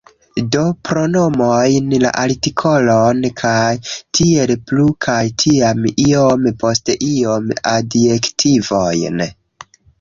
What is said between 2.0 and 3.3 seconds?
la artikolon